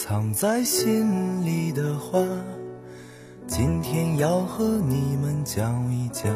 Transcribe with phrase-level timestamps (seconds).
[0.00, 2.20] 藏在心里的话，
[3.48, 6.32] 今天要和你们讲一讲。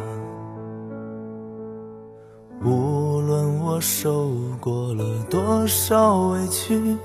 [2.60, 6.96] 无论我受过了多少委屈，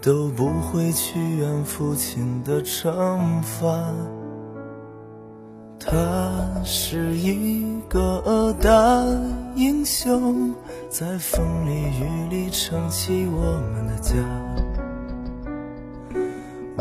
[0.00, 3.72] 都不会去怨父亲的惩罚。
[5.78, 9.04] 他是一个大
[9.54, 10.52] 英雄，
[10.88, 13.40] 在风里雨里撑起我
[13.72, 14.14] 们的家。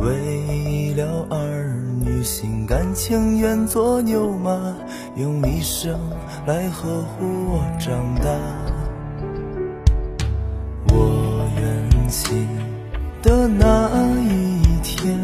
[0.01, 4.75] 为了儿女心甘情愿做牛马，
[5.15, 5.95] 用一生
[6.47, 8.25] 来呵护我长大。
[10.87, 12.47] 我远行
[13.21, 13.87] 的那
[14.21, 15.15] 一天，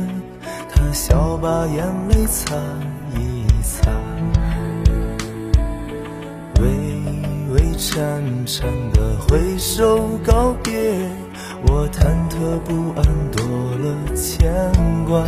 [0.71, 2.55] 他笑把眼泪擦
[3.15, 3.89] 一擦，
[6.61, 6.67] 微
[7.51, 11.09] 微颤颤的挥手告别。
[11.65, 13.43] 我忐忑不安，多
[13.77, 14.51] 了牵
[15.05, 15.23] 挂。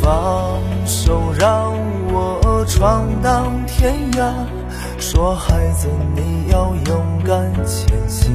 [0.00, 1.72] 放手让
[2.12, 4.32] 我闯荡天涯，
[4.98, 8.32] 说孩子你要勇敢前行。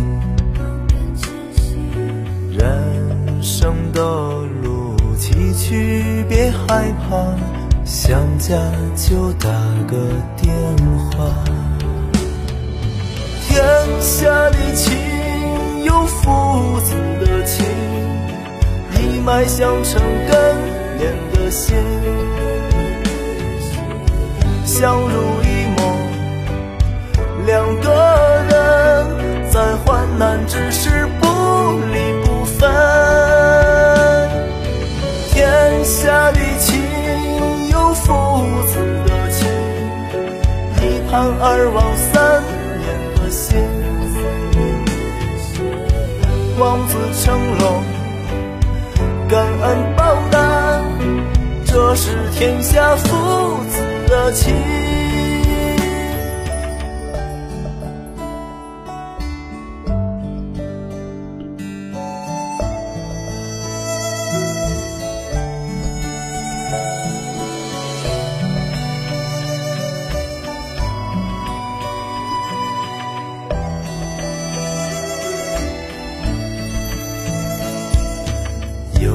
[2.51, 4.01] 人生的
[4.63, 7.23] 路崎岖，别害怕，
[7.85, 8.55] 想家
[8.95, 9.49] 就打
[9.87, 10.53] 个电
[11.11, 11.25] 话。
[13.47, 13.57] 天
[14.01, 14.27] 下
[19.39, 20.35] 一脉相承，根
[20.97, 21.77] 连的心，
[24.65, 25.95] 相濡以沫，
[27.45, 27.89] 两个
[28.49, 31.25] 人在患难之时不
[31.93, 31.95] 离
[32.25, 32.69] 不分。
[35.31, 38.11] 天下的情有父
[38.67, 38.75] 子
[39.07, 39.47] 的情，
[40.81, 42.43] 一盼二望三
[42.77, 42.83] 年
[43.15, 43.57] 的心。
[46.59, 47.81] 望子成龙，
[52.01, 54.55] 是天下父子的情。
[79.01, 79.11] 有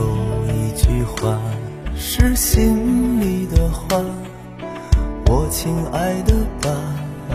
[0.52, 1.40] 一句话
[2.34, 4.02] 心里的话，
[5.26, 6.70] 我亲爱的爸
[7.28, 7.34] 爸。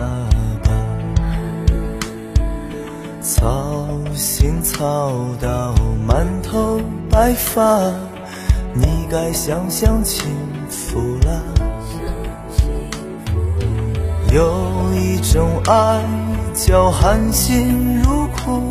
[3.22, 5.74] 操心操到
[6.06, 7.62] 满头白发，
[8.74, 10.26] 你该想想幸
[10.68, 11.42] 福了。
[14.32, 16.04] 有一种爱
[16.54, 18.62] 叫含辛茹苦，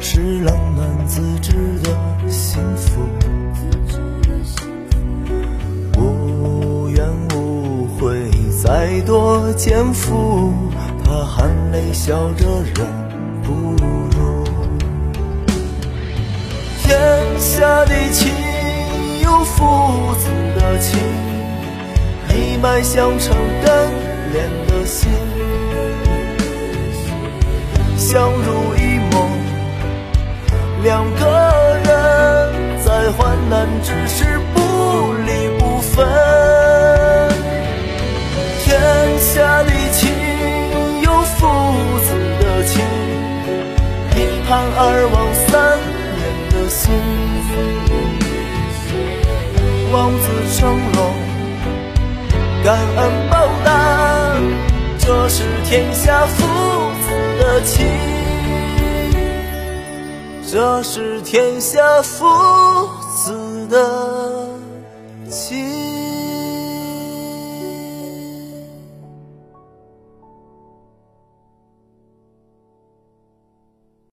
[0.00, 1.52] 是冷暖自知
[1.82, 3.00] 的幸福。
[8.84, 10.52] 再多肩负，
[11.02, 12.86] 他含泪笑着忍
[13.42, 13.74] 不
[14.10, 14.44] 住。
[16.82, 16.94] 天
[17.38, 18.30] 下的情
[19.22, 21.00] 有父子的情，
[22.28, 23.34] 一脉相承
[23.64, 23.90] 根
[24.34, 25.10] 连的心，
[27.96, 29.26] 相濡以沫，
[30.82, 31.24] 两个
[31.86, 36.33] 人在患难之时不离不分。
[39.34, 40.12] 家的亲
[41.02, 41.48] 有父
[42.04, 42.08] 子
[42.38, 42.80] 的情，
[44.14, 44.80] 一盼二
[45.12, 45.50] 望三
[46.14, 46.82] 年的心，
[49.92, 50.24] 望子
[50.56, 50.98] 成龙，
[52.62, 52.98] 感恩
[53.28, 53.68] 报答，
[55.00, 56.46] 这是天下父
[57.02, 57.10] 子
[57.40, 57.84] 的情，
[60.48, 62.24] 这是天下父
[63.16, 64.48] 子的
[65.28, 66.03] 情。